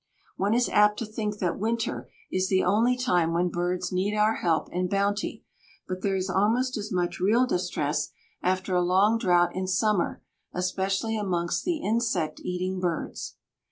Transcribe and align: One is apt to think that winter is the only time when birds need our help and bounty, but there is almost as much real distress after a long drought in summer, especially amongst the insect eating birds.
One 0.35 0.55
is 0.55 0.67
apt 0.67 0.97
to 0.97 1.05
think 1.05 1.37
that 1.37 1.59
winter 1.59 2.09
is 2.31 2.49
the 2.49 2.63
only 2.63 2.97
time 2.97 3.33
when 3.33 3.49
birds 3.49 3.91
need 3.91 4.15
our 4.17 4.37
help 4.37 4.67
and 4.73 4.89
bounty, 4.89 5.45
but 5.87 6.01
there 6.01 6.15
is 6.15 6.27
almost 6.27 6.75
as 6.75 6.91
much 6.91 7.19
real 7.19 7.45
distress 7.45 8.09
after 8.41 8.73
a 8.73 8.81
long 8.81 9.19
drought 9.19 9.55
in 9.55 9.67
summer, 9.67 10.23
especially 10.53 11.15
amongst 11.15 11.65
the 11.65 11.83
insect 11.83 12.39
eating 12.39 12.79
birds. 12.79 13.35